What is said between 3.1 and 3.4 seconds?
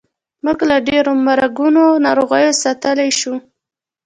شو.